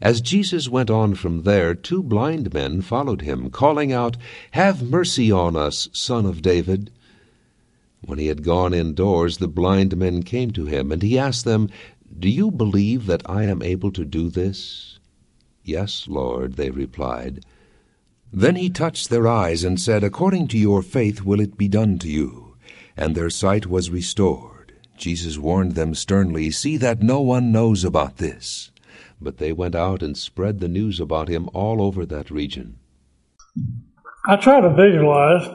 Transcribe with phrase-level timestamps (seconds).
[0.00, 4.16] As Jesus went on from there, two blind men followed him, calling out,
[4.52, 6.90] Have mercy on us, Son of David.
[8.00, 11.70] When he had gone indoors, the blind men came to him, and he asked them,
[12.18, 14.98] Do you believe that I am able to do this?
[15.62, 17.44] Yes, Lord, they replied.
[18.32, 21.98] Then he touched their eyes and said, According to your faith will it be done
[22.00, 22.56] to you.
[22.96, 24.74] And their sight was restored.
[24.98, 28.70] Jesus warned them sternly, See that no one knows about this.
[29.24, 32.78] But they went out and spread the news about him all over that region.
[34.26, 35.48] I try to visualize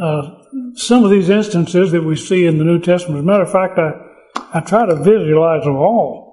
[0.00, 0.30] uh,
[0.74, 3.18] some of these instances that we see in the New Testament.
[3.18, 6.26] As a matter of fact, I, I try to visualize them all.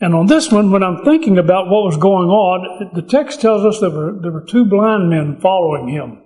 [0.00, 3.64] And on this one, when I'm thinking about what was going on, the text tells
[3.64, 6.22] us there were, there were two blind men following him.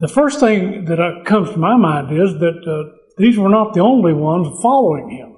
[0.00, 3.80] The first thing that comes to my mind is that uh, these were not the
[3.80, 5.35] only ones following him.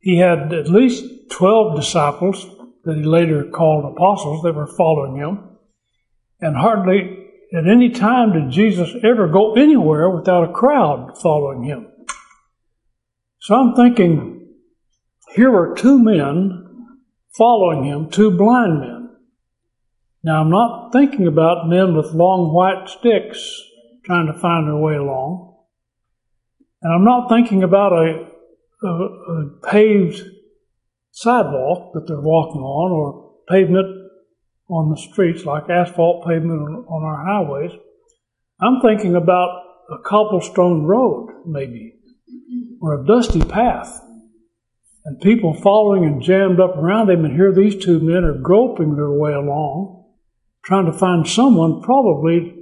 [0.00, 2.46] He had at least 12 disciples
[2.84, 5.56] that he later called apostles that were following him.
[6.40, 11.88] And hardly at any time did Jesus ever go anywhere without a crowd following him.
[13.40, 14.48] So I'm thinking,
[15.34, 16.96] here are two men
[17.36, 19.16] following him, two blind men.
[20.22, 23.62] Now I'm not thinking about men with long white sticks
[24.04, 25.56] trying to find their way along.
[26.82, 28.28] And I'm not thinking about a,
[28.82, 30.22] a, paved
[31.12, 34.10] sidewalk that they're walking on or pavement
[34.68, 37.72] on the streets, like asphalt pavement on, on our highways.
[38.60, 41.94] I'm thinking about a cobblestone road, maybe,
[42.80, 44.00] or a dusty path,
[45.04, 47.24] and people following and jammed up around them.
[47.24, 50.04] and here these two men are groping their way along,
[50.64, 52.54] trying to find someone, probably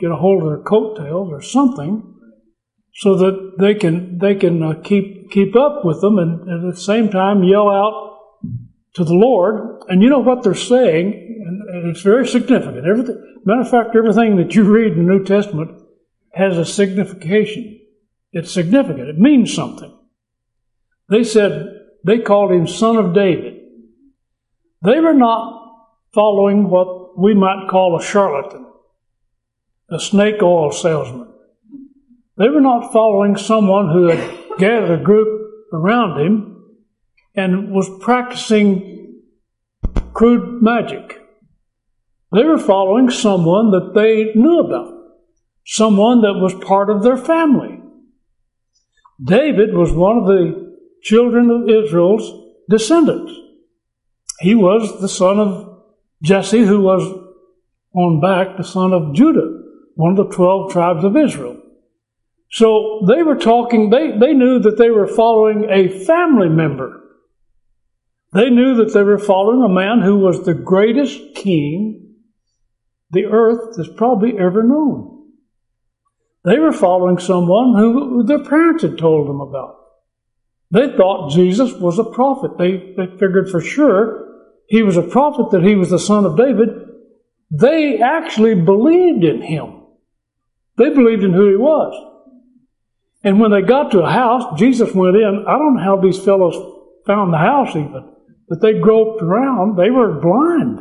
[0.00, 2.15] get a hold of their coattails or something,
[2.98, 6.74] so that they can they can uh, keep keep up with them, and, and at
[6.74, 8.18] the same time yell out
[8.94, 9.82] to the Lord.
[9.88, 11.26] And you know what they're saying
[11.68, 12.86] and it's very significant.
[12.86, 15.82] Everything, matter of fact, everything that you read in the New Testament
[16.32, 17.80] has a signification.
[18.32, 19.08] It's significant.
[19.08, 19.96] It means something.
[21.08, 21.66] They said
[22.04, 23.54] they called him Son of David.
[24.82, 25.62] They were not
[26.14, 28.66] following what we might call a charlatan,
[29.90, 31.32] a snake oil salesman.
[32.38, 36.64] They were not following someone who had gathered a group around him
[37.34, 39.22] and was practicing
[40.12, 41.20] crude magic.
[42.32, 44.92] They were following someone that they knew about,
[45.64, 47.80] someone that was part of their family.
[49.22, 53.32] David was one of the children of Israel's descendants.
[54.40, 55.82] He was the son of
[56.22, 57.02] Jesse, who was
[57.94, 59.62] on back the son of Judah,
[59.94, 61.62] one of the 12 tribes of Israel.
[62.56, 67.02] So they were talking, they, they knew that they were following a family member.
[68.32, 72.14] They knew that they were following a man who was the greatest king
[73.10, 75.32] the earth has probably ever known.
[76.46, 79.76] They were following someone who their parents had told them about.
[80.70, 82.56] They thought Jesus was a prophet.
[82.56, 84.28] They, they figured for sure
[84.66, 86.70] he was a prophet, that he was the son of David.
[87.50, 89.82] They actually believed in him.
[90.78, 92.05] They believed in who he was.
[93.26, 95.44] And when they got to a house, Jesus went in.
[95.48, 96.54] I don't know how these fellows
[97.08, 98.08] found the house even,
[98.48, 99.76] but they groped around.
[99.76, 100.78] They were blind.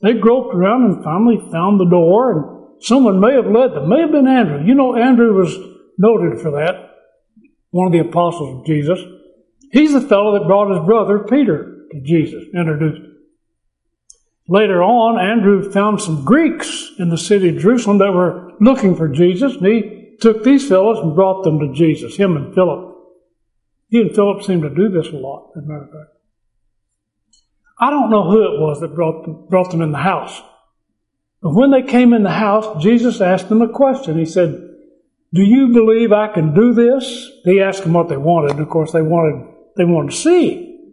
[0.00, 3.90] They groped around and finally found the door, and someone may have led them.
[3.90, 4.64] May have been Andrew.
[4.64, 5.54] You know, Andrew was
[5.98, 6.90] noted for that,
[7.68, 8.98] one of the apostles of Jesus.
[9.72, 13.16] He's the fellow that brought his brother Peter to Jesus, introduced him.
[14.48, 19.06] Later on, Andrew found some Greeks in the city of Jerusalem that were looking for
[19.06, 22.96] Jesus, and he took these fellows and brought them to Jesus, him and Philip.
[23.88, 26.16] He and Philip seemed to do this a lot, as a matter of fact.
[27.78, 30.40] I don't know who it was that brought them, brought them in the house.
[31.42, 34.18] But when they came in the house, Jesus asked them a question.
[34.18, 34.52] He said,
[35.34, 37.28] Do you believe I can do this?
[37.44, 38.60] He asked them what they wanted.
[38.60, 40.92] Of course, they wanted, they wanted to see.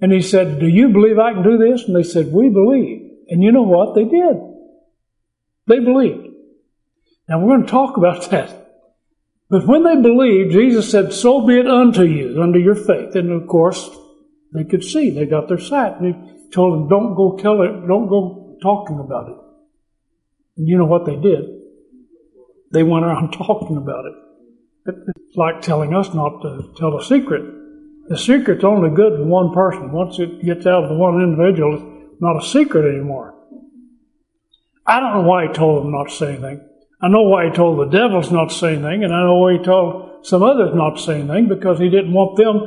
[0.00, 1.84] And he said, Do you believe I can do this?
[1.84, 3.08] And they said, We believe.
[3.28, 3.94] And you know what?
[3.94, 4.36] They did.
[5.68, 6.25] They believed.
[7.28, 8.62] Now we're going to talk about that.
[9.48, 13.14] But when they believed, Jesus said, So be it unto you, unto your faith.
[13.14, 13.88] And of course,
[14.52, 15.10] they could see.
[15.10, 16.00] They got their sight.
[16.00, 19.36] And he told them, don't go tell it, don't go talking about it.
[20.56, 21.44] And you know what they did?
[22.72, 24.14] They went around talking about it.
[24.88, 27.42] It's like telling us not to tell a secret.
[28.08, 29.90] The secret's only good to one person.
[29.90, 31.74] Once it gets out of the one individual,
[32.12, 33.34] it's not a secret anymore.
[34.86, 36.60] I don't know why he told them not to say anything.
[37.00, 39.52] I know why he told the devils not to say anything, and I know why
[39.54, 42.62] he told some others not to say anything, because he didn't want them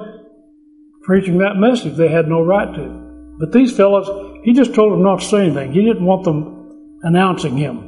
[1.01, 3.35] preaching that message they had no right to.
[3.39, 4.07] But these fellows,
[4.43, 5.71] he just told them not to say anything.
[5.71, 7.85] He didn't want them announcing him.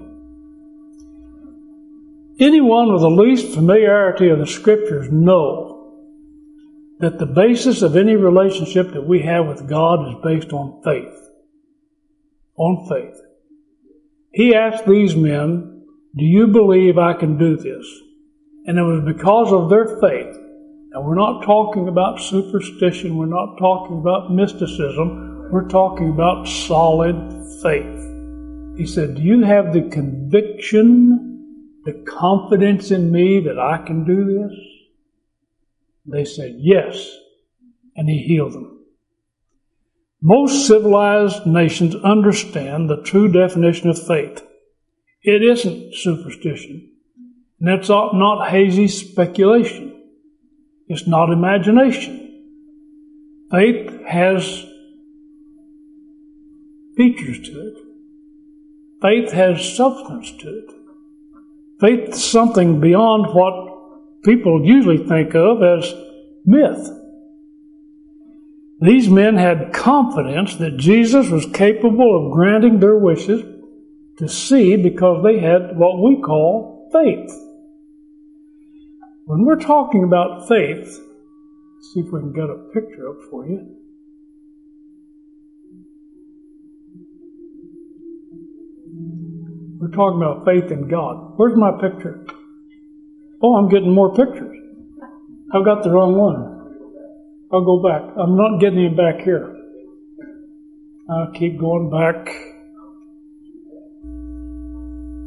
[2.39, 5.67] Anyone with the least familiarity of the scriptures know
[6.99, 11.13] that the basis of any relationship that we have with God is based on faith.
[12.55, 13.19] On faith.
[14.31, 15.70] He asked these men,
[16.15, 17.87] Do you believe I can do this?
[18.65, 20.37] And it was because of their faith.
[20.93, 27.15] Now, we're not talking about superstition, we're not talking about mysticism, we're talking about solid
[27.63, 28.77] faith.
[28.77, 34.25] He said, Do you have the conviction, the confidence in me that I can do
[34.25, 34.57] this?
[36.05, 37.09] They said, Yes.
[37.95, 38.79] And he healed them.
[40.21, 44.43] Most civilized nations understand the true definition of faith.
[45.23, 46.89] It isn't superstition.
[47.59, 50.01] And it's not hazy speculation.
[50.87, 52.17] It's not imagination.
[53.51, 54.65] Faith has
[56.97, 57.77] features to it.
[59.01, 60.71] Faith has substance to it.
[61.79, 65.93] Faith is something beyond what people usually think of as
[66.45, 66.89] myth.
[68.79, 73.43] These men had confidence that Jesus was capable of granting their wishes
[74.21, 77.33] to see because they had what we call faith.
[79.25, 80.93] When we're talking about faith,
[81.81, 83.77] see if we can get a picture up for you.
[89.79, 91.33] We're talking about faith in God.
[91.37, 92.23] Where's my picture?
[93.41, 94.55] Oh, I'm getting more pictures.
[95.51, 96.51] I've got the wrong one.
[97.51, 98.03] I'll go back.
[98.19, 99.57] I'm not getting him back here.
[101.09, 102.50] I'll keep going back.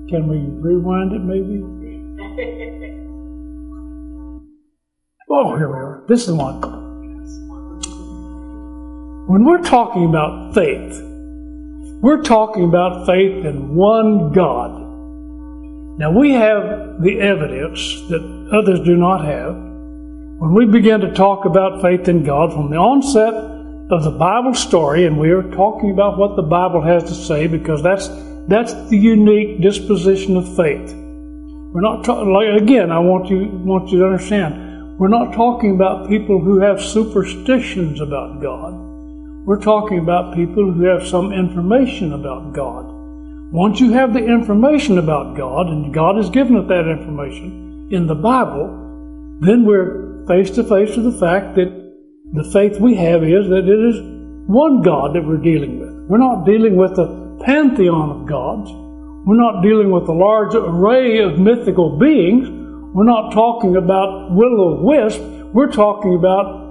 [0.08, 1.62] Can we rewind it maybe?
[5.30, 6.04] Oh, here we are.
[6.06, 6.60] This is the one.
[9.26, 11.00] When we're talking about faith,
[12.02, 14.82] we're talking about faith in one God.
[15.98, 17.78] Now, we have the evidence
[18.10, 22.70] that others do not have when we begin to talk about faith in God from
[22.70, 23.32] the onset
[23.90, 27.46] of the Bible story, and we are talking about what the Bible has to say
[27.46, 28.08] because that's
[28.48, 30.92] that's the unique disposition of faith.
[30.92, 32.92] We're not talking like again.
[32.92, 34.98] I want you want you to understand.
[34.98, 38.74] We're not talking about people who have superstitions about God.
[39.44, 42.86] We're talking about people who have some information about God.
[43.52, 48.06] Once you have the information about God, and God has given us that information in
[48.06, 48.68] the Bible,
[49.40, 51.70] then we're face to face with the fact that
[52.32, 54.00] the faith we have is that it is
[54.46, 56.08] one God that we're dealing with.
[56.08, 58.70] We're not dealing with a pantheon of gods.
[59.26, 62.48] We're not dealing with a large array of mythical beings.
[62.94, 65.20] We're not talking about will o wisp.
[65.52, 66.62] We're talking about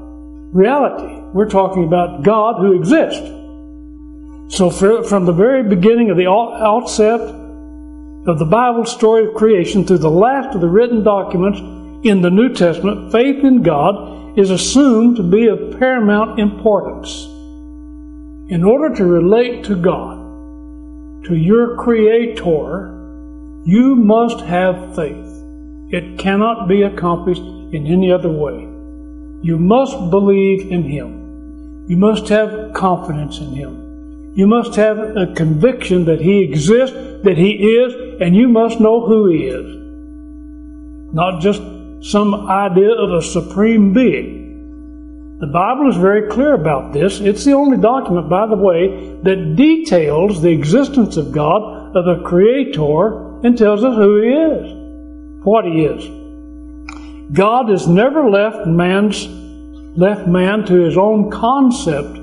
[0.51, 1.21] reality.
[1.33, 3.27] We're talking about God who exists.
[4.55, 7.21] So, from the very beginning of the outset
[8.25, 11.59] of the Bible story of creation through the last of the written documents,
[12.03, 17.25] in the New Testament, faith in God is assumed to be of paramount importance.
[18.51, 20.22] In order to relate to God,
[21.25, 22.89] to your Creator,
[23.65, 25.29] you must have faith.
[25.89, 28.67] It cannot be accomplished in any other way.
[29.41, 31.85] You must believe in Him.
[31.87, 34.33] You must have confidence in Him.
[34.35, 39.05] You must have a conviction that He exists, that He is, and you must know
[39.05, 41.13] who He is.
[41.13, 41.61] Not just
[42.01, 44.42] some idea of a supreme being.
[45.43, 47.19] The Bible is very clear about this.
[47.19, 52.23] It's the only document, by the way, that details the existence of God, of a
[52.23, 57.33] creator, and tells us who He is, what He is.
[57.33, 59.27] God has never left man's
[59.97, 62.17] left man to his own concept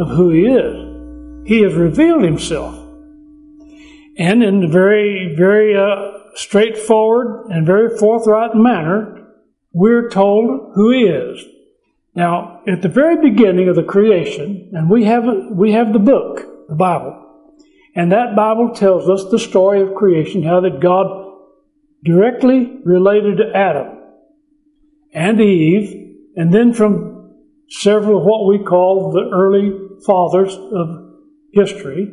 [0.00, 1.46] of who he is.
[1.46, 2.74] He has revealed himself.
[4.18, 9.28] And in a very, very uh, straightforward and very forthright manner,
[9.72, 11.53] we're told who He is.
[12.14, 16.68] Now, at the very beginning of the creation, and we have, we have the book,
[16.68, 17.20] the Bible,
[17.96, 21.32] and that Bible tells us the story of creation, how that God
[22.04, 23.98] directly related to Adam
[25.12, 27.32] and Eve, and then from
[27.68, 29.72] several of what we call the early
[30.04, 31.14] fathers of
[31.52, 32.12] history,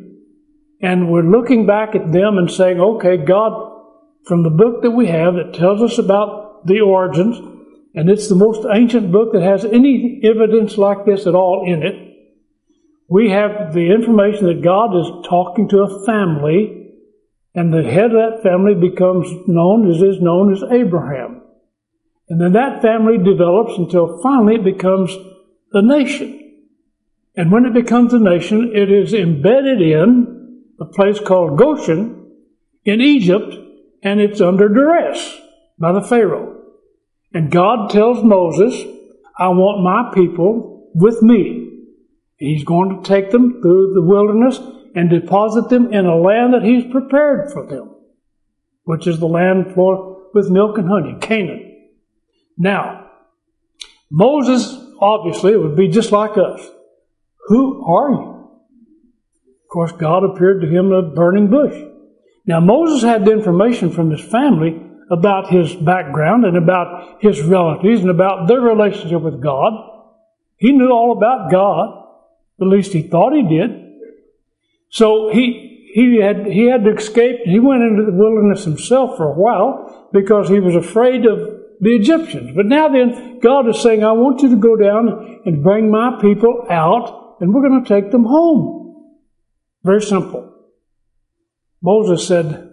[0.80, 3.70] and we're looking back at them and saying, okay, God,
[4.24, 7.38] from the book that we have that tells us about the origins,
[7.94, 11.82] and it's the most ancient book that has any evidence like this at all in
[11.82, 12.08] it.
[13.08, 16.94] We have the information that God is talking to a family,
[17.54, 21.42] and the head of that family becomes known as is known as Abraham.
[22.30, 25.14] And then that family develops until finally it becomes
[25.72, 26.38] the nation.
[27.36, 32.30] And when it becomes a nation, it is embedded in a place called Goshen
[32.86, 33.54] in Egypt,
[34.02, 35.38] and it's under duress
[35.78, 36.61] by the Pharaoh.
[37.34, 38.84] And God tells Moses,
[39.38, 41.70] I want my people with me.
[42.36, 44.60] He's going to take them through the wilderness
[44.94, 47.94] and deposit them in a land that He's prepared for them,
[48.84, 51.90] which is the land flowing with milk and honey, Canaan.
[52.58, 53.10] Now,
[54.10, 56.68] Moses, obviously, would be just like us.
[57.46, 58.28] Who are you?
[58.28, 61.80] Of course, God appeared to him in a burning bush.
[62.46, 68.00] Now, Moses had the information from his family about his background and about his relatives
[68.00, 69.74] and about their relationship with God.
[70.56, 72.04] He knew all about God.
[72.60, 73.70] At least he thought he did.
[74.88, 77.40] So he, he had, he had to escape.
[77.44, 81.38] He went into the wilderness himself for a while because he was afraid of
[81.80, 82.52] the Egyptians.
[82.56, 86.18] But now then, God is saying, I want you to go down and bring my
[86.22, 89.18] people out and we're going to take them home.
[89.82, 90.48] Very simple.
[91.82, 92.71] Moses said,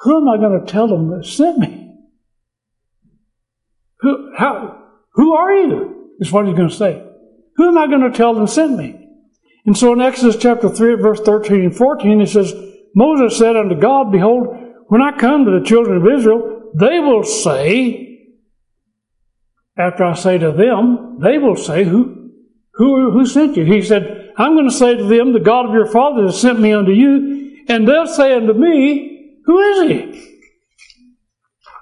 [0.00, 1.92] Who am I going to tell them that sent me?
[4.00, 4.82] Who, how,
[5.14, 6.14] who are you?
[6.20, 7.04] Is what he's going to say.
[7.56, 9.08] Who am I going to tell them sent me?
[9.66, 12.54] And so in Exodus chapter 3, verse 13 and 14, it says,
[12.94, 14.46] Moses said unto God, Behold,
[14.86, 18.34] when I come to the children of Israel, they will say,
[19.76, 22.30] after I say to them, they will say, Who,
[22.74, 23.64] who, who sent you?
[23.64, 26.60] He said, I'm going to say to them, The God of your fathers has sent
[26.60, 29.17] me unto you, and they'll say unto me,
[29.48, 30.38] Who is he?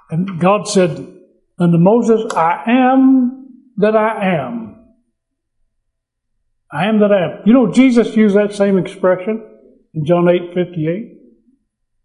[0.09, 0.91] And God said
[1.59, 4.85] unto Moses, I am that I am.
[6.71, 7.41] I am that I am.
[7.45, 9.45] You know, Jesus used that same expression
[9.93, 11.17] in John 8 58.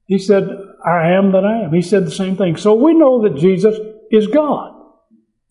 [0.06, 0.48] He said,
[0.84, 1.72] I am that I am.
[1.72, 2.56] He said the same thing.
[2.56, 3.76] So we know that Jesus
[4.10, 4.74] is God,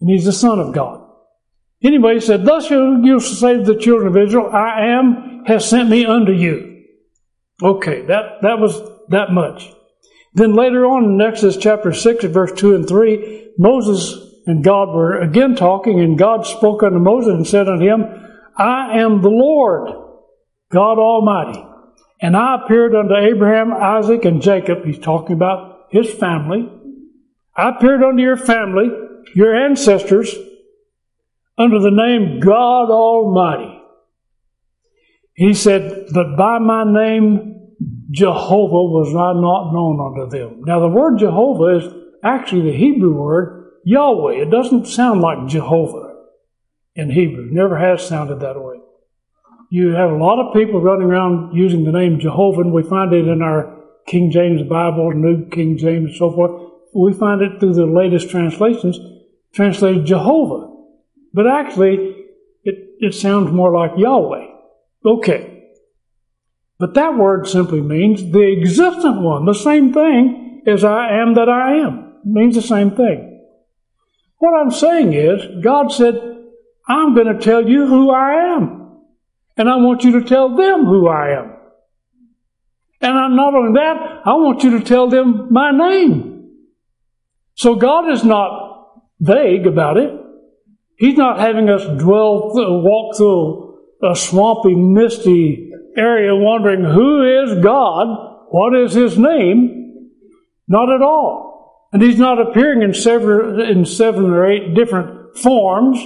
[0.01, 1.07] and He's the Son of God.
[1.81, 5.89] Anyway, he said, Thus you say to the children of Israel, I am has sent
[5.89, 6.83] me unto you.
[7.63, 9.71] Okay, that, that was that much.
[10.33, 15.19] Then later on in Exodus chapter 6, verse 2 and 3, Moses and God were
[15.19, 18.05] again talking, and God spoke unto Moses and said unto him,
[18.57, 19.89] I am the Lord,
[20.71, 21.63] God Almighty.
[22.21, 24.85] And I appeared unto Abraham, Isaac, and Jacob.
[24.85, 26.69] He's talking about his family.
[27.55, 28.89] I appeared unto your family,
[29.35, 30.33] your ancestors,
[31.57, 33.81] under the name God Almighty.
[35.33, 37.60] He said, But by my name
[38.11, 40.61] Jehovah was not known unto them.
[40.65, 44.41] Now, the word Jehovah is actually the Hebrew word Yahweh.
[44.41, 46.09] It doesn't sound like Jehovah
[46.93, 48.75] in Hebrew, it never has sounded that way.
[49.69, 53.13] You have a lot of people running around using the name Jehovah, and we find
[53.13, 56.69] it in our King James Bible, New King James, and so forth.
[56.93, 58.99] We find it through the latest translations,
[59.53, 60.67] translated Jehovah.
[61.33, 62.15] But actually,
[62.65, 64.47] it, it sounds more like Yahweh.
[65.05, 65.50] Okay.
[66.81, 71.47] But that word simply means the existent one, the same thing as I am that
[71.47, 72.15] I am.
[72.25, 73.45] It means the same thing.
[74.39, 76.15] What I'm saying is, God said,
[76.89, 78.97] I'm going to tell you who I am.
[79.57, 81.55] And I want you to tell them who I am.
[82.99, 86.49] And I'm not only that, I want you to tell them my name.
[87.53, 90.19] So God is not vague about it.
[90.97, 98.47] He's not having us dwell, walk through a swampy, misty area wondering who is God,
[98.49, 100.09] what is His name.
[100.67, 101.89] Not at all.
[101.91, 105.99] And He's not appearing in seven, in seven or eight different forms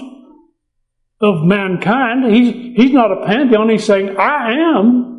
[1.22, 2.34] of mankind.
[2.34, 3.70] He's, he's not a pantheon.
[3.70, 5.16] He's saying, I am.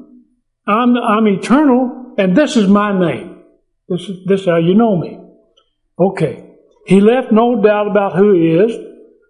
[0.66, 3.42] I'm, I'm eternal, and this is my name.
[3.88, 5.20] This is, this is how you know me.
[5.99, 6.50] Okay.
[6.87, 8.73] He left no doubt about who he is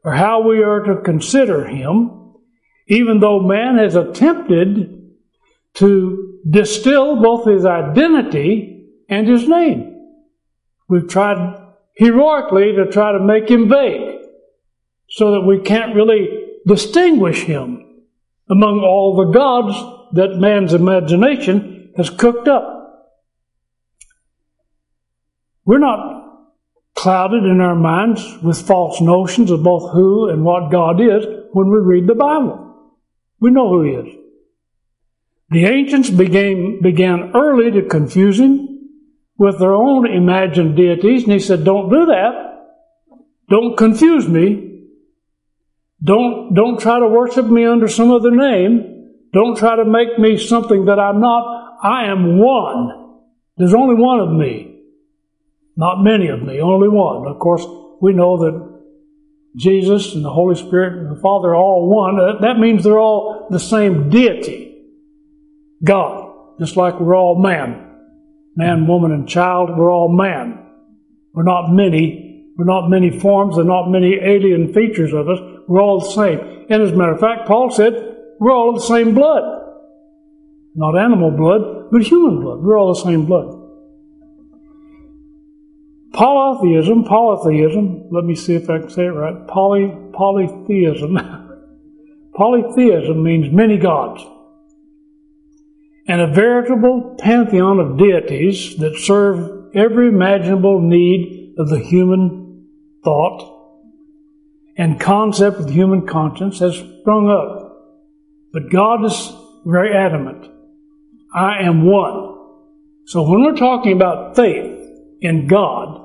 [0.04, 2.34] or how we are to consider him,
[2.88, 4.95] even though man has attempted
[5.76, 10.10] to distill both his identity and his name.
[10.88, 11.62] We've tried
[11.94, 14.20] heroically to try to make him vague
[15.08, 16.28] so that we can't really
[16.66, 17.84] distinguish him
[18.48, 19.74] among all the gods
[20.12, 22.72] that man's imagination has cooked up.
[25.64, 26.16] We're not
[26.94, 31.70] clouded in our minds with false notions of both who and what God is when
[31.70, 32.92] we read the Bible.
[33.40, 34.15] We know who He is.
[35.50, 38.68] The ancients began, began early to confuse Him
[39.38, 42.46] with their own imagined deities, and He said, Don't do that.
[43.48, 44.66] Don't confuse me.
[46.02, 49.12] Don't, don't try to worship me under some other name.
[49.32, 51.78] Don't try to make me something that I'm not.
[51.82, 53.20] I am one.
[53.56, 54.80] There's only one of me.
[55.76, 57.26] Not many of me, only one.
[57.26, 57.64] Of course,
[58.00, 58.82] we know that
[59.56, 62.40] Jesus and the Holy Spirit and the Father are all one.
[62.40, 64.75] That means they're all the same deity.
[65.82, 66.32] God.
[66.58, 67.82] Just like we're all man.
[68.54, 70.66] Man, woman, and child, we're all man.
[71.32, 72.52] We're not many.
[72.56, 73.56] We're not many forms.
[73.56, 75.38] There are not many alien features of us.
[75.68, 76.66] We're all the same.
[76.70, 77.92] And as a matter of fact, Paul said,
[78.40, 79.42] we're all of the same blood.
[80.74, 82.60] Not animal blood, but human blood.
[82.60, 83.62] We're all the same blood.
[86.12, 89.46] Polytheism, polytheism, let me see if I can say it right.
[89.48, 91.18] Poly, polytheism.
[92.34, 94.24] polytheism means many gods.
[96.08, 102.68] And a veritable pantheon of deities that serve every imaginable need of the human
[103.02, 103.56] thought
[104.76, 107.66] and concept of the human conscience has sprung up.
[108.52, 109.32] But God is
[109.64, 110.46] very adamant.
[111.34, 112.34] I am one.
[113.06, 114.80] So when we're talking about faith
[115.20, 116.02] in God,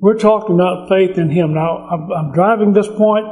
[0.00, 1.54] we're talking about faith in Him.
[1.54, 3.26] Now, I'm, I'm driving this point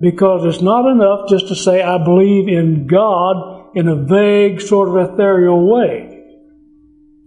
[0.00, 4.88] because it's not enough just to say, I believe in God in a vague, sort
[4.88, 6.24] of ethereal way.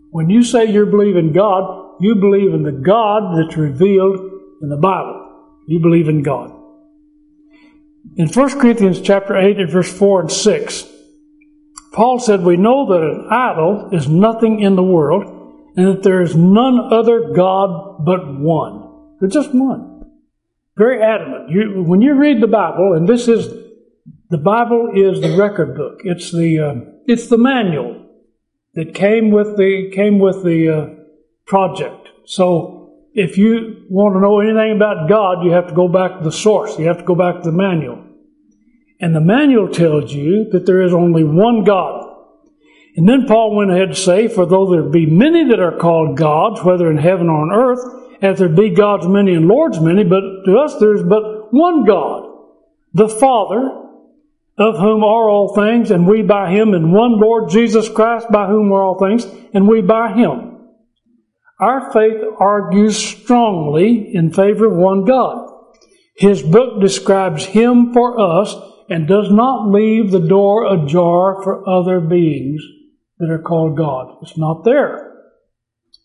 [0.10, 4.20] When you say you believe in God, you believe in the God that's revealed
[4.60, 5.60] in the Bible.
[5.68, 6.52] You believe in God.
[8.16, 10.88] In 1 Corinthians chapter 8 and verse 4 and 6,
[11.94, 15.26] Paul said, We know that an idol is nothing in the world
[15.76, 19.18] and that there is none other God but one.
[19.20, 20.02] There's just one.
[20.76, 21.52] Very adamant.
[21.52, 23.69] You, when you read the Bible, and this is
[24.30, 26.02] the Bible is the record book.
[26.04, 26.76] It's the uh,
[27.08, 28.06] it's the manual
[28.76, 31.04] that came with the came with the uh,
[31.46, 32.10] project.
[32.26, 36.24] So if you want to know anything about God, you have to go back to
[36.24, 36.78] the source.
[36.78, 38.06] You have to go back to the manual.
[39.02, 42.06] And the manual tells you that there is only one God.
[42.96, 46.18] And then Paul went ahead to say, For though there be many that are called
[46.18, 47.80] gods, whether in heaven or on earth,
[48.22, 51.86] as there be gods many and lords many, but to us there is but one
[51.86, 52.30] God,
[52.94, 53.89] the Father,
[54.60, 58.48] of whom are all things, and we by him, and one Lord Jesus Christ, by
[58.48, 60.58] whom are all things, and we by him.
[61.62, 65.50] Our faith argues strongly in favor of one God.
[66.16, 68.54] His book describes him for us
[68.90, 72.62] and does not leave the door ajar for other beings
[73.20, 74.18] that are called God.
[74.22, 75.14] It's not there.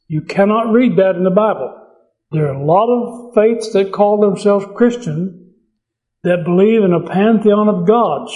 [0.06, 1.74] You cannot read that in the Bible.
[2.30, 5.43] There are a lot of faiths that call themselves Christian
[6.24, 8.32] that believe in a pantheon of gods,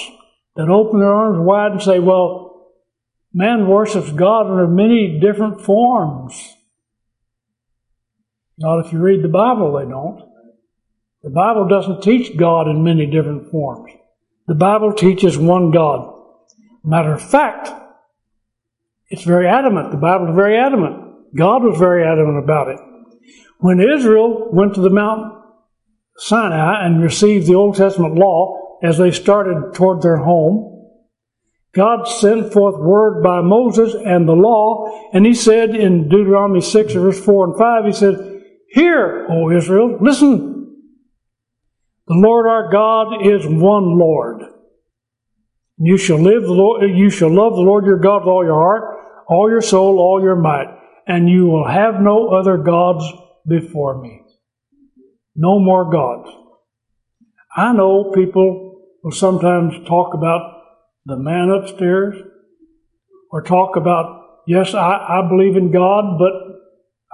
[0.57, 2.73] that open their arms wide and say, well,
[3.33, 6.55] man worships God under many different forms.
[8.59, 10.23] Not if you read the Bible, they don't.
[11.23, 13.91] The Bible doesn't teach God in many different forms.
[14.47, 16.15] The Bible teaches one God.
[16.85, 17.71] Matter of fact,
[19.09, 19.93] it's very adamant.
[19.93, 21.35] The Bible is very adamant.
[21.35, 22.81] God was very adamant about it.
[23.61, 25.38] When Israel went to the Mount
[26.19, 30.75] Sinai and received the Old Testament law as they started toward their home,
[31.75, 36.93] God sent forth word by Moses and the law, and he said in Deuteronomy 6,
[36.95, 40.77] verse 4 and 5, he said, Hear, O Israel, listen.
[42.09, 44.43] The Lord our God is one Lord.
[45.79, 48.55] You shall live the Lord, you shall love the Lord your God with all your
[48.55, 50.67] heart, all your soul, all your might,
[51.07, 53.05] and you will have no other gods
[53.47, 54.23] before me.
[55.41, 56.29] No more gods.
[57.57, 60.63] I know people will sometimes talk about
[61.07, 62.17] the man upstairs
[63.31, 66.33] or talk about, yes, I, I believe in God, but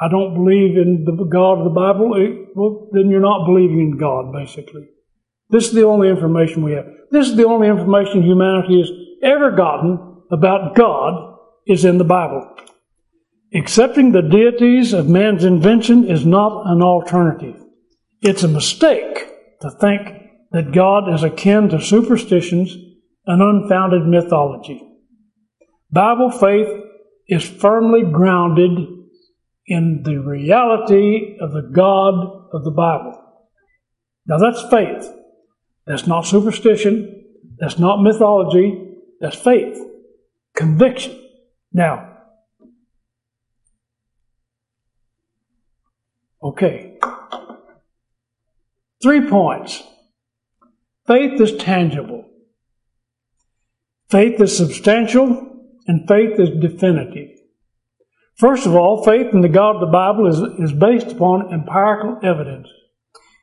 [0.01, 2.15] I don't believe in the God of the Bible.
[2.17, 4.89] It, well, then you're not believing in God, basically.
[5.51, 6.87] This is the only information we have.
[7.11, 8.91] This is the only information humanity has
[9.23, 12.57] ever gotten about God is in the Bible.
[13.53, 17.64] Accepting the deities of man's invention is not an alternative.
[18.27, 19.29] It's a mistake
[19.61, 20.09] to think
[20.51, 22.75] that God is akin to superstitions
[23.27, 24.83] and unfounded mythology.
[25.93, 26.69] Bible faith
[27.29, 28.79] is firmly grounded
[29.67, 32.15] in the reality of the God
[32.55, 33.13] of the Bible.
[34.27, 35.07] Now that's faith.
[35.87, 37.27] That's not superstition.
[37.59, 38.95] That's not mythology.
[39.21, 39.79] That's faith.
[40.57, 41.21] Conviction.
[41.75, 42.15] Now,
[46.43, 46.99] Okay.
[49.05, 49.83] Three points.
[51.07, 52.25] Faith is tangible.
[54.09, 57.29] Faith is substantial and faith is definitive.
[58.39, 62.19] First of all, faith in the God of the Bible is, is based upon empirical
[62.23, 62.67] evidence.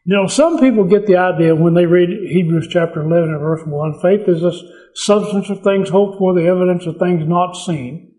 [0.04, 3.62] You know, some people get the idea when they read Hebrews chapter 11 and verse
[3.64, 4.60] 1, faith is the
[4.96, 8.16] substance of things hoped for, the evidence of things not seen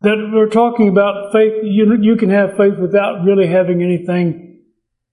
[0.00, 1.62] that we're talking about faith.
[1.62, 4.64] You, you can have faith without really having anything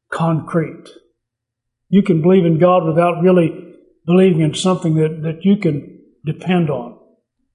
[0.10, 0.90] concrete.
[1.90, 6.70] You can believe in God without really believing in something that, that you can depend
[6.70, 6.98] on.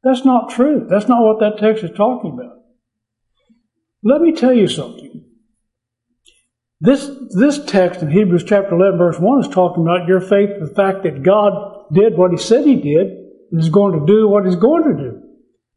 [0.02, 0.86] That's not true.
[0.88, 2.58] That's not what that text is talking about.
[4.02, 5.24] Let me tell you something.
[6.80, 10.74] This, this text in Hebrews chapter 11 verse 1 is talking about your faith, the
[10.74, 13.06] fact that God did what He said He did
[13.52, 15.22] and is going to do what He's going to do.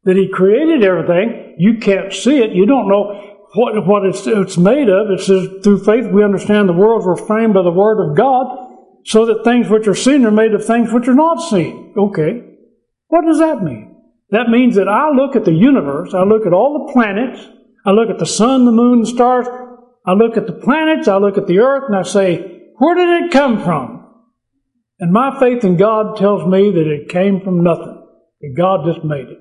[0.05, 1.55] That He created everything.
[1.59, 2.51] You can't see it.
[2.51, 5.09] You don't know what, what it's, it's made of.
[5.09, 8.73] It says, through faith we understand the worlds were framed by the Word of God,
[9.05, 11.93] so that things which are seen are made of things which are not seen.
[11.97, 12.41] Okay.
[13.07, 13.95] What does that mean?
[14.31, 17.47] That means that I look at the universe, I look at all the planets,
[17.85, 19.47] I look at the sun, the moon, the stars,
[20.05, 23.25] I look at the planets, I look at the earth, and I say, where did
[23.25, 24.07] it come from?
[24.99, 28.01] And my faith in God tells me that it came from nothing,
[28.41, 29.39] that God just made it.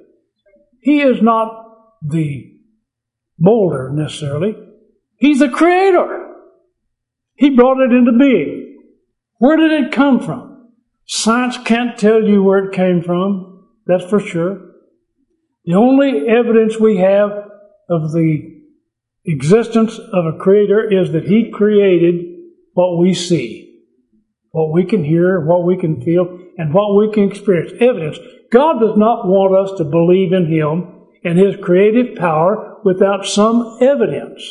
[0.80, 2.53] He is not the
[3.38, 4.56] molder necessarily,
[5.16, 6.34] He's the creator.
[7.36, 8.78] He brought it into being.
[9.38, 10.68] Where did it come from?
[11.06, 14.72] Science can't tell you where it came from, that's for sure.
[15.64, 17.30] The only evidence we have
[17.88, 18.60] of the
[19.24, 22.24] existence of a creator is that he created
[22.74, 23.82] what we see,
[24.50, 27.72] what we can hear, what we can feel, and what we can experience.
[27.80, 28.18] Evidence.
[28.50, 30.93] God does not want us to believe in him
[31.24, 34.42] and his creative power without some evidence.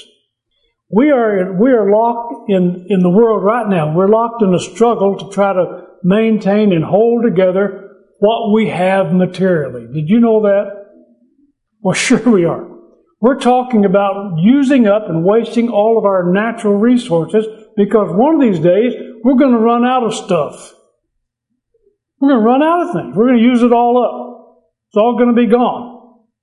[0.90, 3.96] We are, we are locked in, in the world right now.
[3.96, 9.14] We're locked in a struggle to try to maintain and hold together what we have
[9.14, 9.88] materially.
[9.92, 10.86] Did you know that?
[11.82, 12.68] Well, sure we are.
[13.22, 17.46] We're talking about using up and wasting all of our natural resources
[17.78, 20.74] because one of these days we're going to run out of stuff.
[22.20, 23.16] We're going to run out of things.
[23.16, 24.64] We're going to use it all up.
[24.90, 25.93] It's all going to be gone.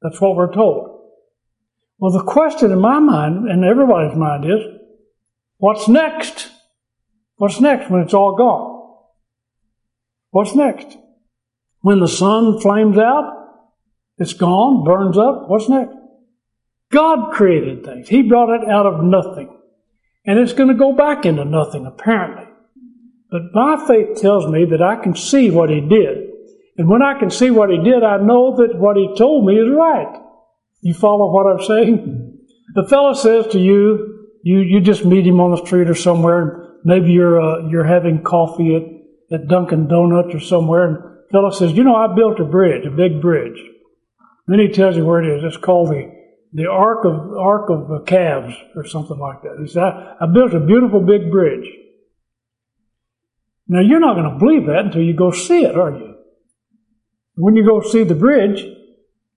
[0.02, 1.00] That's what we're told.
[1.98, 4.60] Well, the question in my mind and everybody's mind is,
[5.58, 6.50] what's next?
[7.36, 8.94] What's next when it's all gone?
[10.30, 10.96] What's next?
[11.80, 13.36] When the sun flames out,
[14.18, 15.94] it's gone, burns up, what's next?
[16.90, 18.08] God created things.
[18.08, 19.56] He brought it out of nothing.
[20.26, 22.44] And it's going to go back into nothing, apparently.
[23.30, 26.29] But my faith tells me that I can see what He did.
[26.80, 29.56] And when I can see what He did, I know that what He told me
[29.56, 30.18] is right.
[30.80, 32.38] You follow what I'm saying?
[32.74, 36.40] The fellow says to you, you, you just meet him on the street or somewhere,
[36.40, 41.30] and maybe you're, uh, you're having coffee at, at Dunkin' Donuts or somewhere, and the
[41.30, 43.60] fellow says, you know, I built a bridge, a big bridge.
[44.46, 45.44] then he tells you where it is.
[45.44, 46.10] It's called the
[46.54, 49.58] the Ark of Ark of Calves or something like that.
[49.60, 51.68] He said, I, I built a beautiful big bridge.
[53.68, 56.09] Now you're not going to believe that until you go see it, are you?
[57.36, 58.64] When you go see the bridge,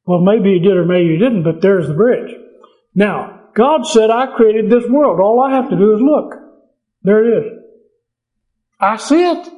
[0.06, 2.36] well, maybe you did or maybe you didn't, but there's the bridge.
[2.94, 5.20] Now, God said, I created this world.
[5.20, 6.36] All I have to do is look.
[7.04, 7.52] There it is.
[8.80, 9.50] I see it.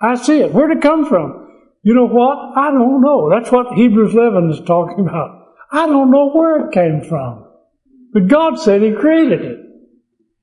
[0.00, 0.52] I see it.
[0.52, 1.48] Where'd it come from?
[1.82, 2.56] You know what?
[2.56, 3.30] I don't know.
[3.30, 5.54] That's what Hebrews 11 is talking about.
[5.72, 7.46] I don't know where it came from.
[8.12, 9.58] But God said He created it.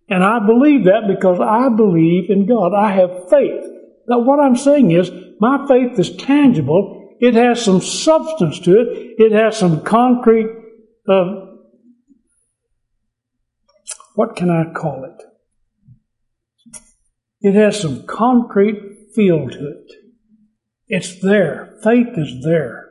[0.10, 2.74] And I believe that because I believe in God.
[2.74, 3.66] I have faith.
[4.08, 6.97] Now, what I'm saying is, my faith is tangible.
[7.20, 9.16] It has some substance to it.
[9.18, 10.50] It has some concrete,
[11.10, 11.46] uh,
[14.16, 15.24] what can I call it?
[17.42, 19.92] It has some concrete feel to it.
[20.88, 21.78] It's there.
[21.84, 22.90] Faith is there.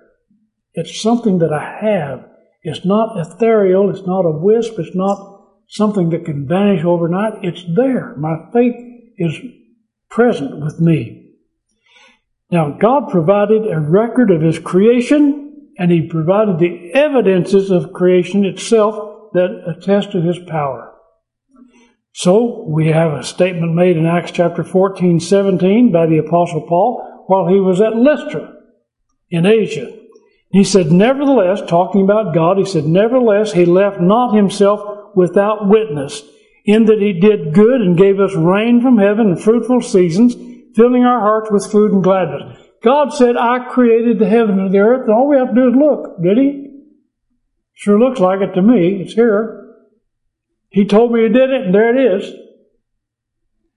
[0.75, 2.29] It's something that I have.
[2.63, 3.91] It's not ethereal.
[3.91, 4.75] It's not a wisp.
[4.79, 7.45] It's not something that can vanish overnight.
[7.45, 8.15] It's there.
[8.17, 8.75] My faith
[9.19, 9.39] is
[10.11, 11.26] present with me.
[12.51, 18.45] Now, God provided a record of His creation, and He provided the evidences of creation
[18.45, 20.93] itself that attest to His power.
[22.13, 27.25] So, we have a statement made in Acts chapter 14, 17 by the Apostle Paul
[27.27, 28.55] while he was at Lystra
[29.29, 29.93] in Asia.
[30.51, 34.81] He said, Nevertheless, talking about God, he said, Nevertheless, he left not himself
[35.15, 36.23] without witness,
[36.65, 40.35] in that he did good and gave us rain from heaven and fruitful seasons,
[40.77, 42.59] filling our hearts with food and gladness.
[42.85, 45.69] God said, I created the heaven and the earth, and all we have to do
[45.71, 46.23] is look.
[46.23, 46.67] Did he?
[47.75, 49.01] Sure looks like it to me.
[49.03, 49.75] It's here.
[50.71, 52.33] He told me he did it, and there it is.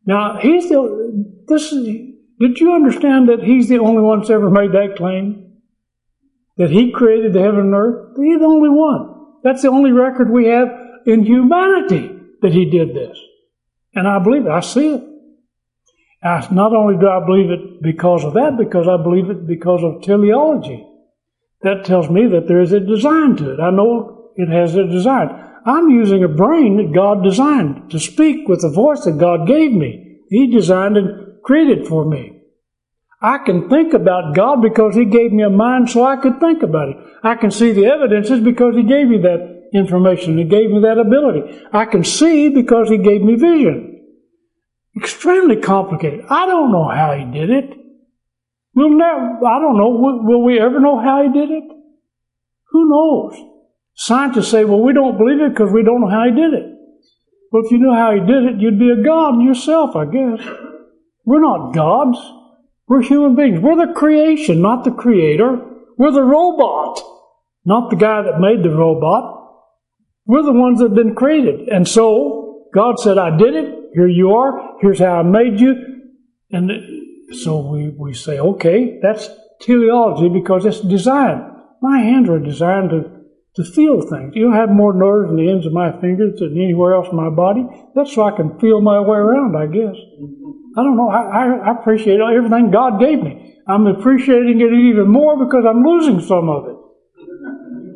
[0.05, 1.85] Now, he's the, this is,
[2.39, 5.49] did you understand that he's the only one that's ever made that claim?
[6.59, 8.17] that He created the heaven and earth?
[8.17, 9.15] He's the only one.
[9.43, 10.67] That's the only record we have
[11.05, 13.17] in humanity that He did this.
[13.95, 14.51] And I believe it.
[14.51, 15.03] I see it.
[16.23, 20.01] Not only do I believe it because of that, because I believe it because of
[20.01, 20.85] teleology.
[21.61, 23.59] That tells me that there is a design to it.
[23.59, 25.29] I know it has a design.
[25.65, 29.73] I'm using a brain that God designed to speak with the voice that God gave
[29.73, 30.19] me.
[30.29, 32.41] He designed and created for me.
[33.21, 36.63] I can think about God because He gave me a mind so I could think
[36.63, 36.97] about it.
[37.21, 40.37] I can see the evidences because He gave me that information.
[40.37, 41.59] He gave me that ability.
[41.73, 43.98] I can see because He gave me vision.
[44.99, 46.25] Extremely complicated.
[46.29, 47.69] I don't know how He did it.
[48.75, 51.63] We'll never, I don't know, will, we ever know how He did it?
[52.71, 53.35] Who knows?
[53.95, 56.65] Scientists say, well, we don't believe it because we don't know how He did it.
[57.51, 60.45] Well, if you knew how He did it, you'd be a God yourself, I guess.
[61.25, 62.17] We're not gods.
[62.87, 63.59] We're human beings.
[63.59, 65.59] We're the creation, not the creator.
[65.97, 66.99] We're the robot,
[67.63, 69.37] not the guy that made the robot.
[70.25, 71.69] We're the ones that have been created.
[71.69, 73.75] And so God said, I did it.
[73.93, 74.68] Here you are.
[74.81, 75.75] Here's how I made you.
[76.51, 76.71] And
[77.33, 79.29] so we, we say, okay, that's
[79.61, 81.43] teleology because it's designed.
[81.81, 83.11] My hands are designed to,
[83.55, 84.33] to feel things.
[84.35, 87.17] You don't have more nerves in the ends of my fingers than anywhere else in
[87.17, 87.65] my body.
[87.95, 89.95] That's so I can feel my way around, I guess.
[90.77, 91.09] I don't know.
[91.09, 93.57] I, I appreciate everything God gave me.
[93.67, 96.75] I'm appreciating it even more because I'm losing some of it.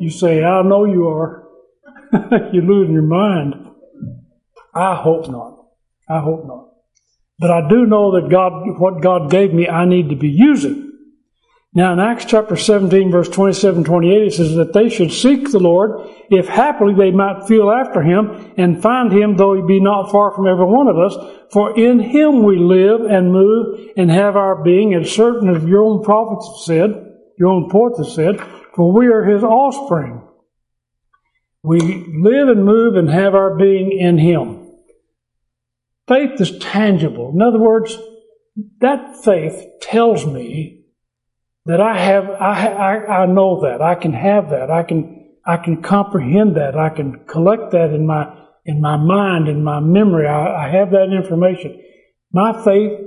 [0.00, 1.48] You say, I know you are.
[2.52, 3.54] You're losing your mind.
[4.74, 5.66] I hope not.
[6.08, 6.73] I hope not.
[7.38, 10.92] But I do know that God, what God gave me, I need to be using.
[11.76, 15.58] Now in Acts chapter 17 verse 27, 28, it says that they should seek the
[15.58, 20.12] Lord, if happily they might feel after him, and find him, though he be not
[20.12, 21.16] far from every one of us.
[21.52, 25.82] For in him we live and move and have our being, as certain of your
[25.82, 28.40] own prophets have said, your own poets have said,
[28.76, 30.22] for we are his offspring.
[31.64, 34.63] We live and move and have our being in him.
[36.06, 37.32] Faith is tangible.
[37.34, 37.96] In other words,
[38.80, 40.84] that faith tells me
[41.66, 43.80] that I have, I, I, I know that.
[43.80, 44.70] I can have that.
[44.70, 46.76] I can, I can comprehend that.
[46.76, 48.36] I can collect that in my,
[48.66, 50.26] in my mind, in my memory.
[50.28, 51.82] I, I have that information.
[52.32, 53.00] My faith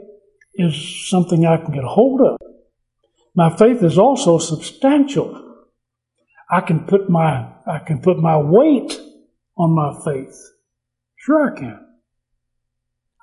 [0.55, 2.37] is something I can get a hold of.
[3.35, 5.43] My faith is also substantial.
[6.49, 8.99] I can put my, I can put my weight
[9.55, 10.35] on my faith.
[11.17, 11.86] Sure I can.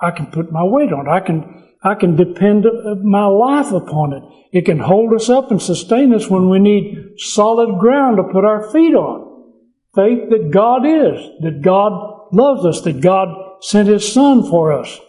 [0.05, 1.11] I can put my weight on it.
[1.11, 4.23] I can, I can depend uh, my life upon it.
[4.53, 8.45] It can hold us up and sustain us when we need solid ground to put
[8.45, 9.53] our feet on.
[9.95, 11.93] Faith that God is, that God
[12.33, 13.29] loves us, that God
[13.61, 15.01] sent His Son for us.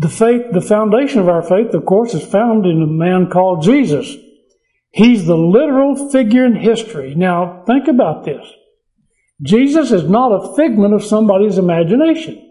[0.00, 3.62] The faith, the foundation of our faith, of course, is found in a man called
[3.62, 4.16] Jesus.
[4.90, 7.14] He's the literal figure in history.
[7.14, 8.44] Now, think about this.
[9.42, 12.43] Jesus is not a figment of somebody's imagination.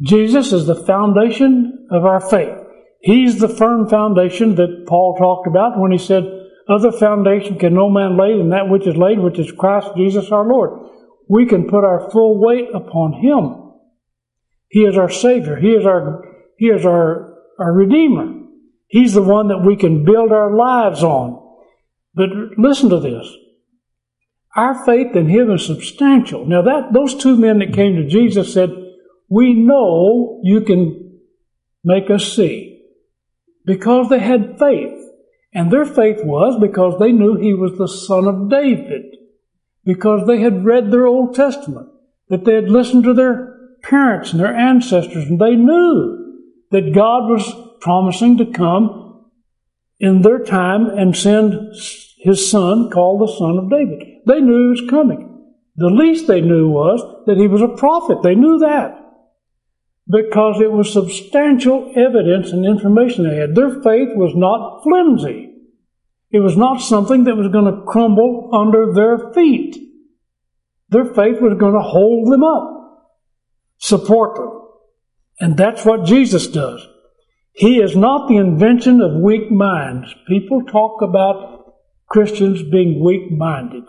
[0.00, 2.58] Jesus is the foundation of our faith.
[3.00, 6.24] He's the firm foundation that Paul talked about when he said,
[6.68, 10.30] Other foundation can no man lay than that which is laid, which is Christ Jesus
[10.30, 10.90] our Lord.
[11.28, 13.72] We can put our full weight upon Him.
[14.68, 15.56] He is our Savior.
[15.56, 16.24] He is our,
[16.58, 18.42] He is our, our Redeemer.
[18.88, 21.42] He's the one that we can build our lives on.
[22.14, 23.32] But listen to this.
[24.54, 26.46] Our faith in Him is substantial.
[26.46, 28.70] Now that, those two men that came to Jesus said,
[29.28, 31.20] we know you can
[31.84, 32.84] make us see.
[33.64, 35.02] Because they had faith.
[35.52, 39.16] And their faith was because they knew he was the son of David.
[39.84, 41.88] Because they had read their Old Testament.
[42.28, 45.26] That they had listened to their parents and their ancestors.
[45.26, 49.24] And they knew that God was promising to come
[49.98, 51.54] in their time and send
[52.18, 54.02] his son called the son of David.
[54.26, 55.32] They knew he was coming.
[55.76, 58.18] The least they knew was that he was a prophet.
[58.22, 59.05] They knew that
[60.08, 63.54] because it was substantial evidence and information they had.
[63.54, 65.52] Their faith was not flimsy.
[66.30, 69.76] It was not something that was going to crumble under their feet.
[70.90, 73.08] Their faith was going to hold them up,
[73.78, 74.62] support them.
[75.40, 76.86] And that's what Jesus does.
[77.52, 80.14] He is not the invention of weak minds.
[80.28, 81.74] People talk about
[82.08, 83.84] Christians being weak minded,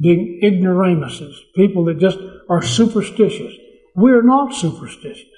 [0.00, 3.52] being ignoramuses, people that just are superstitious.
[3.94, 5.31] We are not superstitious.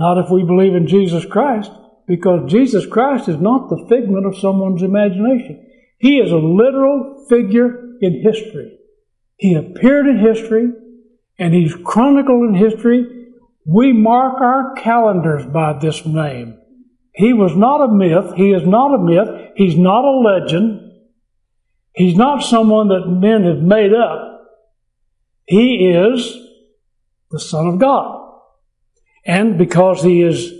[0.00, 1.70] Not if we believe in Jesus Christ,
[2.08, 5.62] because Jesus Christ is not the figment of someone's imagination.
[5.98, 8.78] He is a literal figure in history.
[9.36, 10.70] He appeared in history,
[11.38, 13.04] and he's chronicled in history.
[13.66, 16.58] We mark our calendars by this name.
[17.14, 18.32] He was not a myth.
[18.36, 19.50] He is not a myth.
[19.54, 20.80] He's not a legend.
[21.94, 24.48] He's not someone that men have made up.
[25.44, 26.38] He is
[27.30, 28.19] the Son of God.
[29.24, 30.52] And because he is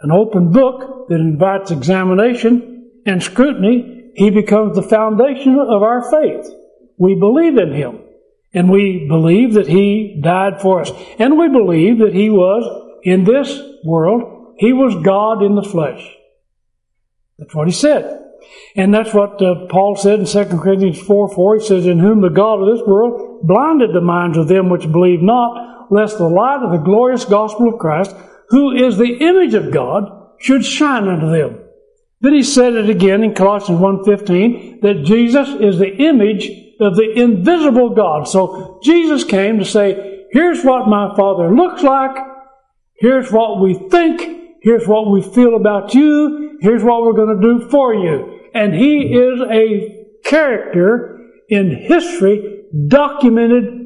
[0.00, 6.50] an open book that invites examination and scrutiny, he becomes the foundation of our faith.
[6.98, 8.00] We believe in him.
[8.52, 10.90] And we believe that he died for us.
[11.18, 12.64] And we believe that he was
[13.02, 16.06] in this world He was God in the flesh.
[17.38, 18.18] That's what he said.
[18.76, 21.58] And that's what uh, Paul said in 2 Corinthians 4 4.
[21.58, 24.90] He says, In whom the God of this world blinded the minds of them which
[24.90, 28.14] believe not, lest the light of the glorious gospel of Christ,
[28.48, 31.60] who is the image of God, should shine unto them.
[32.20, 36.48] Then he said it again in Colossians 1.15 that Jesus is the image
[36.80, 38.28] of the invisible God.
[38.28, 42.16] So Jesus came to say, here's what my Father looks like,
[42.96, 47.60] here's what we think, here's what we feel about you, here's what we're going to
[47.60, 48.40] do for you.
[48.54, 53.79] And he is a character in history documented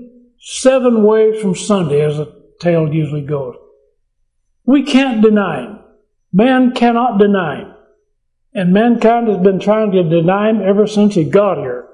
[0.45, 2.31] seven ways from Sunday, as the
[2.61, 3.57] tale usually goes.
[4.67, 5.79] We can't deny him.
[6.33, 7.75] Man cannot deny him.
[8.53, 11.89] And mankind has been trying to deny him ever since he got here.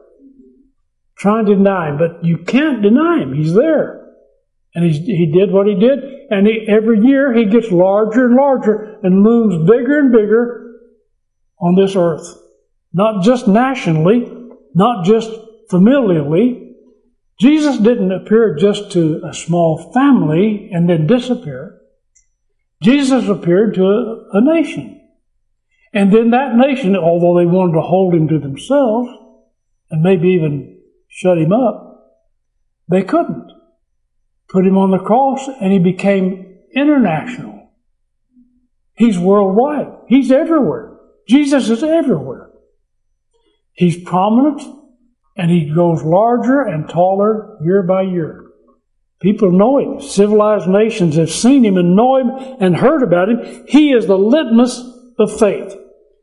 [1.17, 3.35] Trying to deny him, but you can't deny him.
[3.35, 4.01] He's there.
[4.75, 5.99] And he's, he did what he did,
[6.31, 10.77] and he, every year he gets larger and larger and looms bigger and bigger
[11.61, 12.27] on this earth.
[12.93, 14.33] Not just nationally,
[14.75, 15.31] not just
[15.71, 16.70] familially.
[17.41, 21.81] Jesus didn't appear just to a small family and then disappear.
[22.83, 25.01] Jesus appeared to a, a nation.
[25.95, 29.09] And then that nation, although they wanted to hold him to themselves
[29.91, 32.21] and maybe even shut him up,
[32.89, 33.51] they couldn't.
[34.51, 37.71] Put him on the cross and he became international.
[38.97, 39.93] He's worldwide.
[40.09, 40.99] He's everywhere.
[41.27, 42.51] Jesus is everywhere.
[43.73, 44.61] He's prominent
[45.41, 48.45] and he grows larger and taller year by year.
[49.23, 49.99] People know him.
[49.99, 53.65] Civilized nations have seen him and know him and heard about him.
[53.67, 54.79] He is the litmus
[55.19, 55.75] of faith.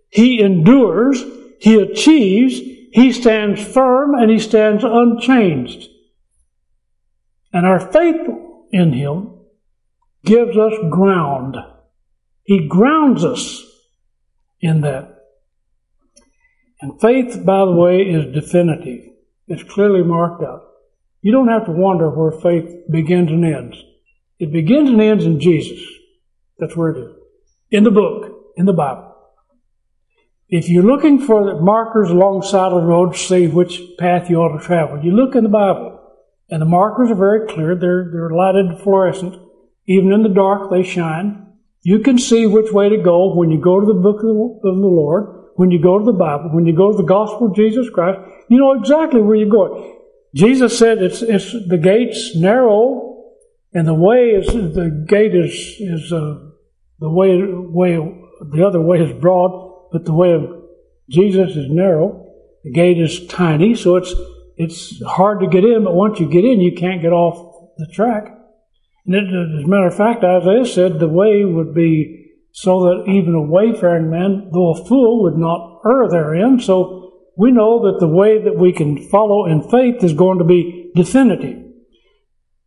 [0.10, 1.24] He endures,
[1.60, 2.60] he achieves,
[2.92, 5.90] he stands firm, and he stands unchanged.
[7.52, 8.22] And our faith
[8.72, 9.34] in him
[10.26, 11.56] gives us ground.
[12.44, 13.64] He grounds us
[14.62, 15.16] in that.
[16.82, 19.07] And faith, by the way, is definitive.
[19.48, 20.64] It's clearly marked out.
[21.22, 23.82] You don't have to wonder where faith begins and ends.
[24.40, 25.80] It begins and ends in Jesus.
[26.60, 27.16] That's where it is.
[27.72, 29.16] In the book, in the Bible.
[30.50, 33.82] If you're looking for the markers along the side of the road to see which
[33.98, 36.00] path you ought to travel, you look in the Bible,
[36.50, 37.76] and the markers are very clear.
[37.76, 39.36] They're, they're lighted fluorescent.
[39.88, 41.48] Even in the dark, they shine.
[41.82, 44.70] You can see which way to go when you go to the book of the,
[44.70, 47.48] of the Lord, when you go to the Bible, when you go to the gospel
[47.48, 48.20] of Jesus Christ.
[48.48, 50.00] You know exactly where you're going.
[50.34, 53.24] Jesus said it's, it's the gate's narrow,
[53.74, 56.36] and the way is the gate is is uh,
[57.00, 57.98] the way way
[58.52, 60.44] the other way is broad but the way of
[61.10, 62.26] Jesus is narrow.
[62.64, 64.14] The gate is tiny, so it's
[64.58, 65.84] it's hard to get in.
[65.84, 68.26] But once you get in, you can't get off the track.
[69.06, 72.17] And it, as a matter of fact, Isaiah said the way would be
[72.58, 76.60] so that even a wayfaring man, though a fool, would not err therein.
[76.60, 80.44] So we know that the way that we can follow in faith is going to
[80.44, 81.64] be definitive.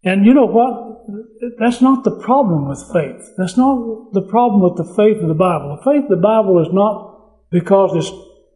[0.04, 1.58] And you know what?
[1.58, 3.34] That's not the problem with faith.
[3.36, 5.76] That's not the problem with the faith of the Bible.
[5.76, 8.12] The faith of the Bible is not because it's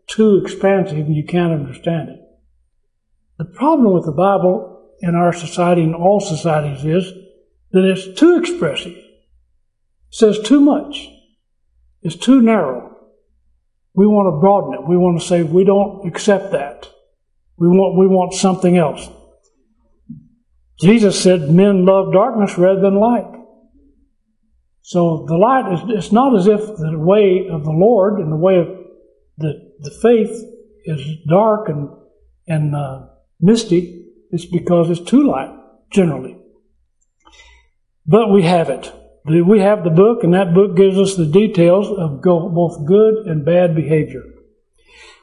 [0.06, 2.20] too expansive and you can't understand it.
[3.38, 7.12] The problem with the Bible in our society and all societies is
[7.72, 8.92] that it's too expressive.
[8.92, 11.08] It says too much.
[12.04, 12.96] It's too narrow.
[13.94, 14.88] We want to broaden it.
[14.88, 16.88] We want to say we don't accept that.
[17.56, 19.08] We want, we want something else.
[20.80, 23.32] Jesus said men love darkness rather than light.
[24.82, 28.36] So the light is, it's not as if the way of the Lord and the
[28.36, 28.68] way of
[29.38, 30.44] the, the faith
[30.84, 31.88] is dark and,
[32.46, 33.06] and uh,
[33.40, 35.56] misty, it's because it's too light,
[35.90, 36.36] generally.
[38.06, 38.92] But we have it.
[39.26, 43.42] We have the book, and that book gives us the details of both good and
[43.42, 44.22] bad behavior.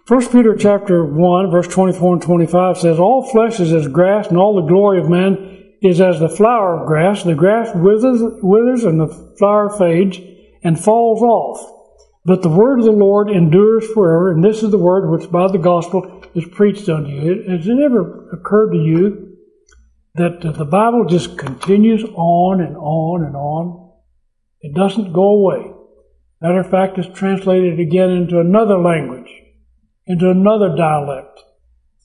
[0.08, 4.38] 1 Peter chapter 1, verse 24 and 25 says, All flesh is as grass, and
[4.38, 7.24] all the glory of man is as the flower of grass.
[7.24, 10.20] The grass withers, withers and the flower fades
[10.64, 11.80] and falls off.
[12.26, 15.52] But the word of the Lord endures forever, and this is the word which by
[15.52, 17.44] the gospel is preached unto you.
[17.50, 19.38] Has it ever occurred to you
[20.16, 23.81] that the Bible just continues on and on and on?
[24.62, 25.72] It doesn't go away.
[26.42, 29.30] Matter of fact, it's translated again into another language,
[30.08, 31.40] into another dialect.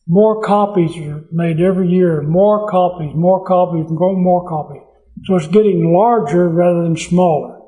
[0.06, 4.82] More copies are made every year, more copies, more copies, more copies.
[5.24, 7.58] So it's getting larger rather than smaller.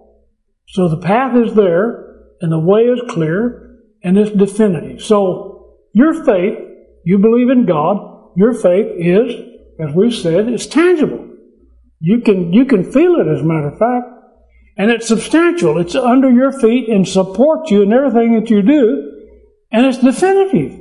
[0.68, 2.08] So the path is there,
[2.40, 5.02] and the way is clear and it's definitive.
[5.02, 6.58] So your faith,
[7.04, 9.34] you believe in God, your faith is,
[9.80, 11.24] as we've said, it's tangible.
[12.00, 14.17] You can you can feel it as a matter of fact.
[14.78, 15.78] And it's substantial.
[15.78, 19.26] It's under your feet and supports you in everything that you do.
[19.72, 20.78] And it's definitive.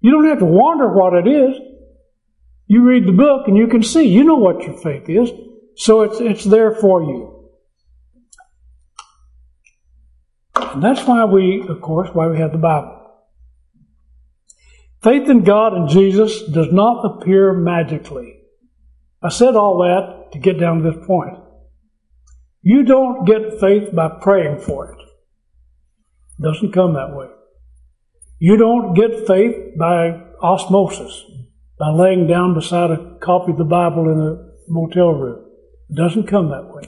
[0.00, 1.56] You don't have to wonder what it is.
[2.68, 4.06] You read the book and you can see.
[4.06, 5.30] You know what your faith is.
[5.74, 7.50] So it's, it's there for you.
[10.54, 12.94] And that's why we, of course, why we have the Bible.
[15.02, 18.40] Faith in God and Jesus does not appear magically.
[19.22, 21.38] I said all that to get down to this point.
[22.70, 25.00] You don't get faith by praying for it.
[26.38, 27.28] It doesn't come that way.
[28.38, 31.24] You don't get faith by osmosis,
[31.78, 35.46] by laying down beside a copy of the Bible in a motel room.
[35.88, 36.82] It doesn't come that way.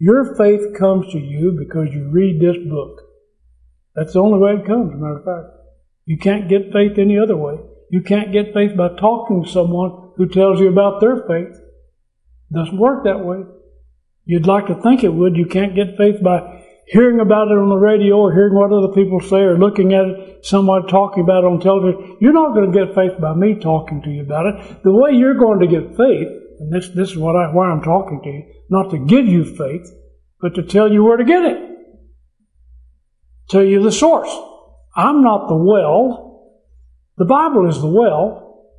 [0.00, 3.00] Your faith comes to you because you read this book.
[3.94, 5.56] That's the only way it comes, as a matter of fact.
[6.06, 7.60] You can't get faith any other way.
[7.92, 11.54] You can't get faith by talking to someone who tells you about their faith.
[11.54, 13.44] It doesn't work that way.
[14.26, 15.36] You'd like to think it would.
[15.36, 18.92] You can't get faith by hearing about it on the radio or hearing what other
[18.92, 22.18] people say or looking at it, someone talking about it on television.
[22.20, 24.82] You're not going to get faith by me talking to you about it.
[24.82, 27.82] The way you're going to get faith, and this, this is what I, why I'm
[27.82, 29.88] talking to you, not to give you faith,
[30.40, 31.62] but to tell you where to get it.
[33.48, 34.34] Tell you the source.
[34.94, 36.52] I'm not the well.
[37.16, 38.70] The Bible is the well.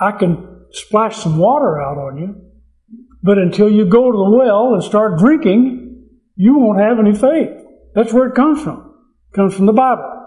[0.00, 2.47] I can splash some water out on you,
[3.22, 6.06] but until you go to the well and start drinking,
[6.36, 7.64] you won't have any faith.
[7.94, 8.94] That's where it comes from.
[9.32, 10.26] It comes from the Bible.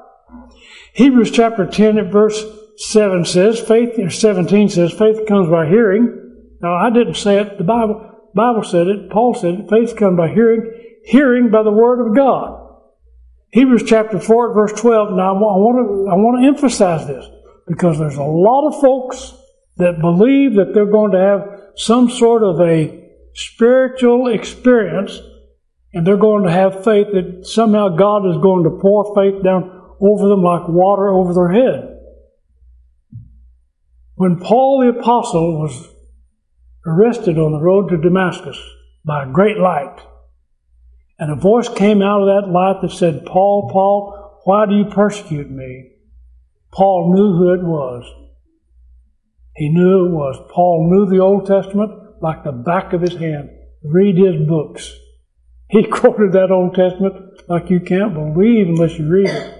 [0.94, 2.44] Hebrews chapter 10 at verse
[2.78, 6.18] 7 says, faith, or 17 says, faith comes by hearing.
[6.62, 7.58] Now, I didn't say it.
[7.58, 9.10] The Bible, Bible said it.
[9.10, 9.70] Paul said it.
[9.70, 10.72] Faith comes by hearing,
[11.06, 12.58] hearing by the word of God.
[13.52, 15.14] Hebrews chapter 4 verse 12.
[15.14, 17.26] Now, I want to, I want to emphasize this
[17.68, 19.34] because there's a lot of folks
[19.78, 25.20] that believe that they're going to have some sort of a spiritual experience
[25.94, 29.96] and they're going to have faith that somehow God is going to pour faith down
[30.00, 31.98] over them like water over their head.
[34.16, 35.90] When Paul the Apostle was
[36.86, 38.60] arrested on the road to Damascus
[39.04, 40.00] by a great light,
[41.20, 44.86] and a voice came out of that light that said, Paul, Paul, why do you
[44.86, 45.92] persecute me?
[46.72, 48.21] Paul knew who it was.
[49.56, 50.38] He knew it was.
[50.54, 51.92] Paul knew the Old Testament
[52.22, 53.50] like the back of his hand.
[53.84, 54.96] Read his books.
[55.70, 59.58] He quoted that Old Testament like you can't believe unless you read it.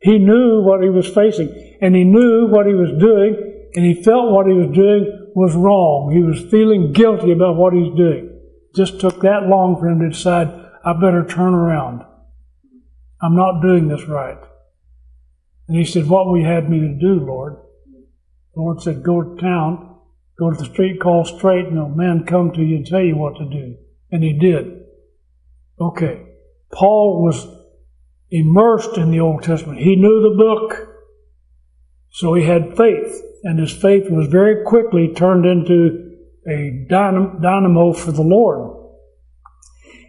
[0.00, 4.02] He knew what he was facing, and he knew what he was doing, and he
[4.02, 6.12] felt what he was doing was wrong.
[6.12, 8.38] He was feeling guilty about what he's doing.
[8.76, 10.48] Just took that long for him to decide,
[10.84, 12.02] I better turn around.
[13.22, 14.38] I'm not doing this right.
[15.68, 17.56] And he said, What will you have me to do, Lord?
[18.54, 19.96] The Lord said, Go to town,
[20.38, 23.16] go to the street called Straight, and a man come to you and tell you
[23.16, 23.76] what to do.
[24.10, 24.82] And he did.
[25.80, 26.24] Okay.
[26.72, 27.46] Paul was
[28.30, 29.80] immersed in the Old Testament.
[29.80, 30.88] He knew the book.
[32.10, 33.20] So he had faith.
[33.42, 36.16] And his faith was very quickly turned into
[36.48, 38.80] a dynamo for the Lord.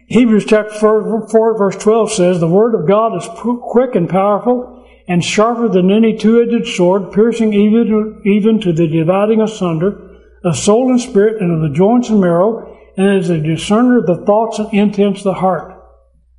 [0.08, 4.75] Hebrews chapter 4, 4, verse 12 says, The word of God is quick and powerful
[5.08, 10.56] and sharper than any two-edged sword, piercing even to, even to the dividing asunder of
[10.56, 14.24] soul and spirit and of the joints and marrow, and is a discerner of the
[14.24, 15.72] thoughts and intents of the heart.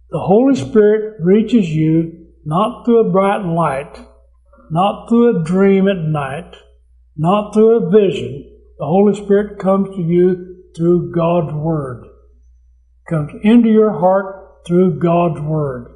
[0.10, 4.00] The Holy Spirit reaches you not through a bright light,
[4.72, 6.56] not through a dream at night,
[7.16, 8.50] not through a vision.
[8.80, 12.06] The Holy Spirit comes to you through God's Word.
[13.10, 15.94] Comes into your heart through God's Word.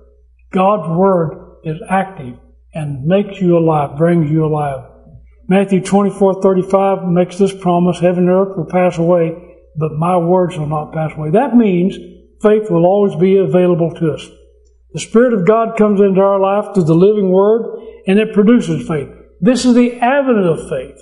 [0.52, 2.38] God's Word is active
[2.74, 4.88] and makes you alive, brings you alive.
[5.48, 9.36] Matthew 24, 35 makes this promise, heaven and earth will pass away,
[9.76, 11.32] but my words will not pass away.
[11.32, 11.98] That means
[12.42, 14.28] faith will always be available to us.
[14.94, 18.88] The Spirit of God comes into our life through the living Word, and it produces
[18.88, 19.10] faith.
[19.40, 21.02] This is the avenue of faith.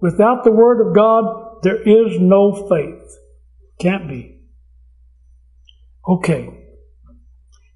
[0.00, 3.02] Without the Word of God, there is no faith.
[3.80, 4.40] Can't be.
[6.06, 6.65] Okay.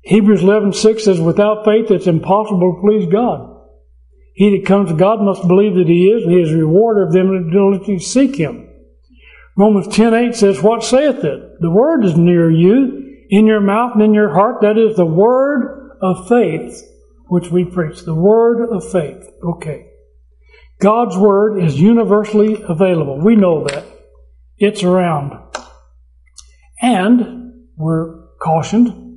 [0.03, 3.49] Hebrews 11, 6 says, Without faith, it's impossible to please God.
[4.35, 7.03] He that comes to God must believe that He is, and He is a rewarder
[7.07, 8.69] of them that diligently seek Him.
[9.57, 11.61] Romans 10:8 says, What saith it?
[11.61, 14.63] The word is near you, in your mouth and in your heart.
[14.63, 16.83] That is the word of faith
[17.29, 18.03] which we preach.
[18.03, 19.23] The word of faith.
[19.43, 19.87] Okay.
[20.81, 23.21] God's word is universally available.
[23.21, 23.85] We know that.
[24.57, 25.39] It's around.
[26.81, 29.10] And we're cautioned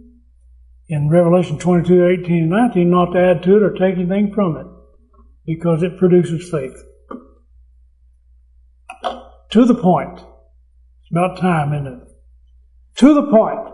[0.94, 4.58] in Revelation 22, 18, and 19 not to add to it or take anything from
[4.58, 4.68] it
[5.44, 6.76] because it produces faith.
[9.50, 10.20] To the point.
[10.20, 12.08] It's about time, isn't it?
[12.98, 13.74] To the point.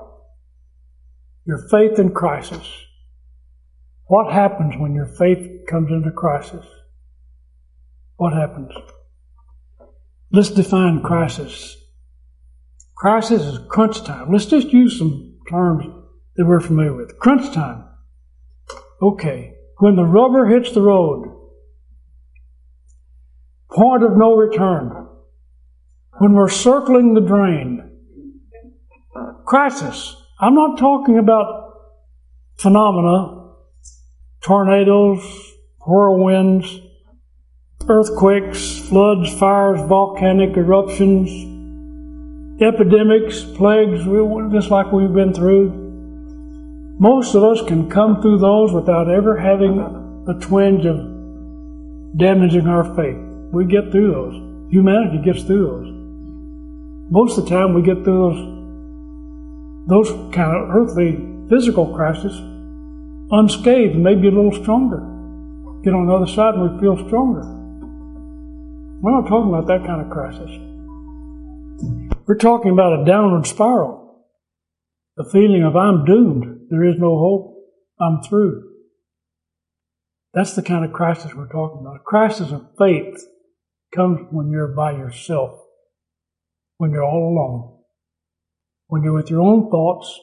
[1.45, 2.65] your faith in crisis.
[4.05, 6.65] What happens when your faith comes into crisis?
[8.15, 8.72] What happens?
[10.32, 11.76] Let's define crisis.
[12.95, 14.32] Crisis is crunch time.
[14.32, 15.99] Let's just use some terms
[16.39, 17.19] that we're familiar with.
[17.19, 17.83] Crunch time.
[19.01, 19.55] Okay.
[19.79, 21.25] When the rubber hits the road,
[23.69, 25.05] point of no return.
[26.19, 27.91] When we're circling the drain,
[29.45, 30.15] crisis.
[30.39, 31.73] I'm not talking about
[32.57, 33.51] phenomena,
[34.39, 35.21] tornadoes,
[35.85, 36.79] whirlwinds,
[37.85, 41.29] earthquakes, floods, fires, volcanic eruptions,
[42.61, 44.05] epidemics, plagues,
[44.53, 45.78] just like we've been through.
[47.00, 49.80] Most of us can come through those without ever having
[50.28, 50.97] a twinge of
[52.18, 53.16] damaging our faith.
[53.54, 54.34] We get through those.
[54.70, 57.12] Humanity gets through those.
[57.12, 58.20] Most of the time, we get through
[59.88, 62.36] those, those kind of earthly physical crises
[63.32, 65.00] unscathed, maybe a little stronger.
[65.84, 67.41] Get on the other side and we feel stronger.
[69.02, 70.52] We're not talking about that kind of crisis.
[72.28, 74.26] We're talking about a downward spiral.
[75.16, 76.59] The feeling of I'm doomed.
[76.70, 77.55] There is no hope.
[77.99, 78.63] I'm through.
[80.34, 81.97] That's the kind of crisis we're talking about.
[81.97, 83.26] A crisis of faith
[83.93, 85.59] comes when you're by yourself,
[86.78, 87.80] when you're all alone,
[88.88, 90.20] when you're with your own thoughts,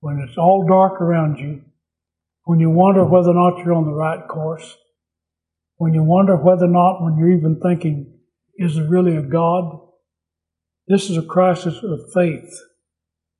[0.00, 1.62] when it's all dark around you,
[2.44, 4.76] when you wonder whether or not you're on the right course,
[5.76, 8.18] when you wonder whether or not, when you're even thinking,
[8.56, 9.78] is there really a God?
[10.88, 12.58] This is a crisis of faith.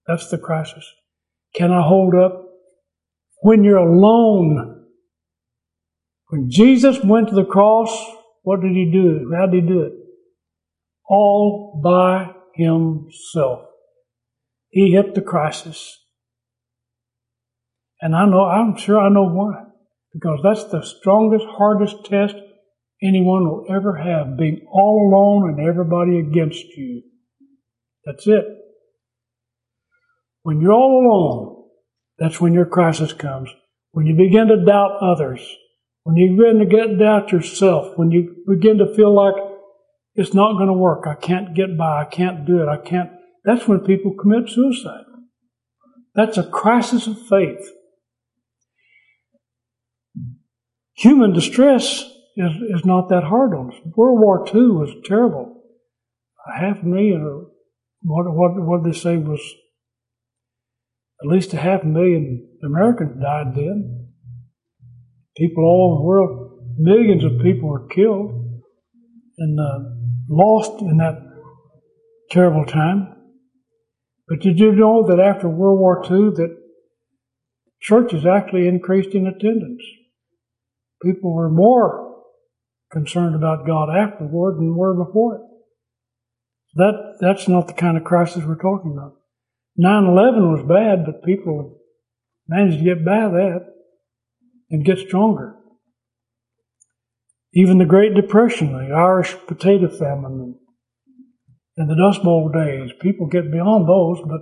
[0.07, 0.84] That's the crisis.
[1.57, 2.44] Can I hold up?
[3.42, 4.84] When you're alone,
[6.28, 7.90] when Jesus went to the cross,
[8.42, 9.32] what did he do?
[9.36, 9.92] How did he do it?
[11.09, 13.66] All by himself.
[14.70, 15.98] He hit the crisis.
[18.00, 19.66] And I know, I'm sure I know why
[20.16, 22.36] because that's the strongest, hardest test
[23.02, 27.02] anyone will ever have, being all alone and everybody against you.
[28.07, 28.44] That's it.
[30.47, 31.64] When you're all alone,
[32.20, 33.51] that's when your crisis comes.
[33.90, 35.44] When you begin to doubt others,
[36.05, 39.34] when you begin to get doubt yourself, when you begin to feel like
[40.14, 43.11] it's not going to work, I can't get by, I can't do it, I can't,
[43.44, 45.07] that's when people commit suicide.
[46.14, 47.68] That's a crisis of faith.
[50.94, 52.05] human distress
[52.36, 53.80] is, is not that hard on us.
[53.97, 55.61] World War II was terrible.
[56.47, 57.49] A half million, or
[58.03, 59.40] what, what, what did they say was
[61.22, 64.08] at least a half a million Americans died then.
[65.36, 68.62] People all over the world, millions of people were killed
[69.38, 69.78] and uh,
[70.28, 71.18] lost in that
[72.30, 73.14] terrible time.
[74.28, 76.56] But did you know that after World War II that
[77.80, 79.82] churches actually increased in attendance?
[81.02, 82.22] people were more
[82.92, 85.40] concerned about God afterward than were before it.
[86.74, 89.14] That, that's not the kind of crisis we're talking about.
[89.79, 91.79] 9-11 was bad, but people
[92.49, 93.66] managed to get by that
[94.70, 95.55] and get stronger.
[97.53, 100.57] Even the Great Depression, the Irish potato famine,
[101.77, 104.41] and the Dust Bowl days, people get beyond those, but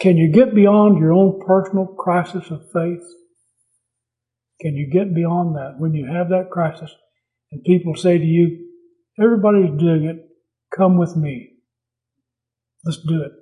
[0.00, 3.04] can you get beyond your own personal crisis of faith?
[4.60, 6.90] Can you get beyond that when you have that crisis
[7.50, 8.68] and people say to you,
[9.22, 10.16] everybody's doing it,
[10.74, 11.50] come with me.
[12.84, 13.32] Let's do it.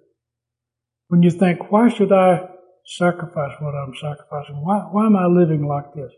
[1.10, 2.48] When you think, why should I
[2.86, 4.64] sacrifice what I'm sacrificing?
[4.64, 6.12] Why, why am I living like this?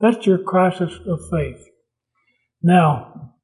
[0.00, 1.64] That's your crisis of faith.
[2.60, 3.34] Now,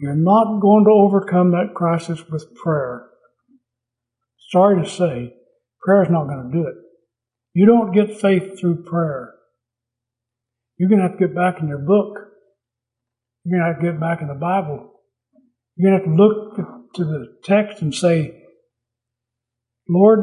[0.00, 3.06] you're not going to overcome that crisis with prayer.
[4.50, 5.34] Sorry to say,
[5.82, 6.76] prayer is not going to do it.
[7.52, 9.34] You don't get faith through prayer.
[10.78, 12.16] You're going to have to get back in your book.
[13.44, 14.90] You're going to have to get back in the Bible.
[15.76, 16.56] You're going to have to look
[16.94, 18.44] to the text and say,
[19.88, 20.20] Lord,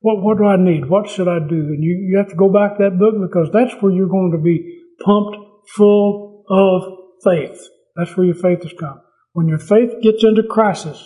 [0.00, 0.88] what, what do I need?
[0.88, 1.56] What should I do?
[1.56, 4.32] And you, you have to go back to that book because that's where you're going
[4.32, 5.36] to be pumped
[5.76, 6.82] full of
[7.22, 7.60] faith.
[7.96, 9.00] That's where your faith has come.
[9.32, 11.04] When your faith gets into crisis,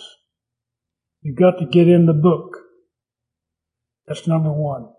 [1.21, 2.57] you've got to get in the book.
[4.07, 4.89] That's number one.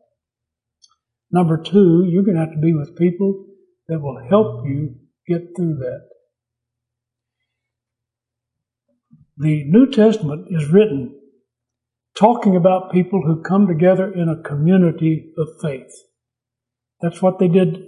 [1.31, 3.47] Number two, you're going to have to be with people
[3.89, 4.97] that will help you
[5.27, 6.09] get through that.
[9.39, 11.19] The New Testament is written
[12.19, 15.93] talking about people who come together in a community of faith.
[17.01, 17.83] That's what they did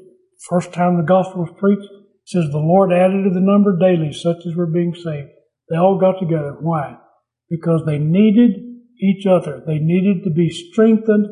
[0.49, 1.91] first time the gospel was preached.
[1.91, 5.31] It says the Lord added to the number daily such as were being saved.
[5.71, 6.57] They all got together.
[6.61, 6.97] Why?
[7.49, 8.51] Because they needed
[9.01, 9.63] each other.
[9.67, 11.27] They needed to be strengthened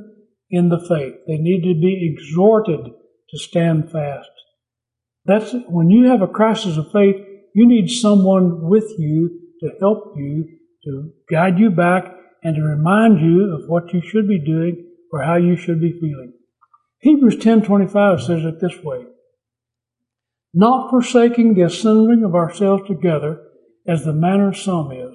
[0.50, 1.14] in the faith.
[1.26, 2.80] They needed to be exhorted
[3.30, 4.30] to stand fast.
[5.24, 7.16] That's when you have a crisis of faith,
[7.54, 10.46] you need someone with you to help you,
[10.84, 12.15] to guide you back,
[12.46, 15.90] and to remind you of what you should be doing or how you should be
[15.90, 16.32] feeling.
[17.00, 19.04] Hebrews 10:25 says it this way:
[20.54, 23.42] Not forsaking the assembling of ourselves together,
[23.84, 25.12] as the manner of some is,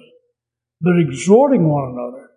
[0.82, 2.32] but exhorting one another,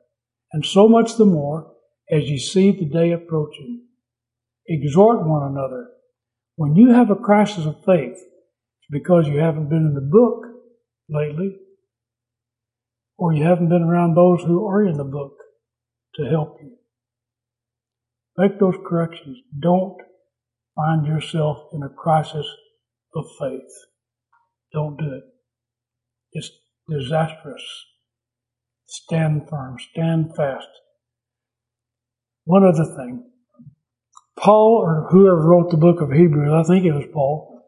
[0.54, 1.74] and so much the more
[2.10, 3.82] as ye see the day approaching.
[4.66, 5.90] Exhort one another.
[6.56, 10.46] When you have a crisis of faith, it's because you haven't been in the book
[11.10, 11.58] lately,
[13.18, 15.34] or you haven't been around those who are in the book
[16.16, 16.78] to help you.
[18.38, 19.38] Make those corrections.
[19.58, 19.98] Don't
[20.76, 22.46] find yourself in a crisis
[23.16, 23.72] of faith.
[24.74, 25.24] Don't do it.
[26.34, 26.52] It's
[26.90, 27.64] disastrous.
[28.88, 29.78] Stand firm.
[29.92, 30.68] Stand fast.
[32.44, 33.32] One other thing.
[34.38, 37.64] Paul, or whoever wrote the book of Hebrews, I think it was Paul,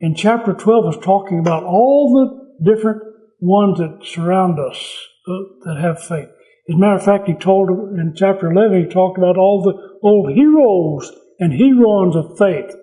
[0.00, 3.02] in chapter 12 was talking about all the different
[3.40, 5.32] ones that surround us uh,
[5.64, 6.28] that have faith.
[6.68, 9.98] As a matter of fact, he told in chapter 11, he talked about all the
[10.02, 12.74] old heroes and heroines of faith.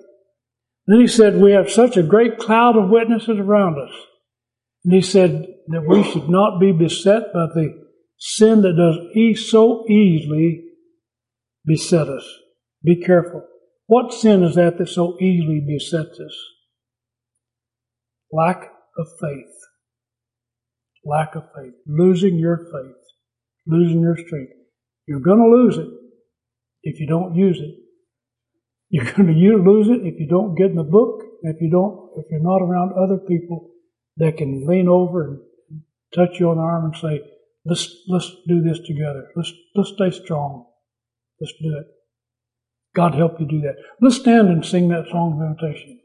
[0.87, 3.93] Then he said, We have such a great cloud of witnesses around us.
[4.85, 7.83] And he said that we should not be beset by the
[8.17, 10.63] sin that does e- so easily
[11.65, 12.27] beset us.
[12.83, 13.45] Be careful.
[13.87, 16.37] What sin is that that so easily besets us?
[18.31, 19.53] Lack of faith.
[21.05, 21.73] Lack of faith.
[21.85, 22.95] Losing your faith.
[23.65, 24.53] Losing your strength.
[25.07, 25.89] You're going to lose it
[26.83, 27.75] if you don't use it.
[28.89, 32.11] You're going to lose it if you don't get in the book, if you don't,
[32.17, 33.71] if you're not around other people
[34.17, 35.39] that can lean over and
[36.13, 37.21] touch you on the arm and say,
[37.65, 39.29] let's, let's do this together.
[39.35, 40.67] Let's, let's stay strong.
[41.41, 41.87] Let's do it.
[42.95, 43.75] God help you do that.
[43.99, 45.99] Let's stand and sing that song of invitation.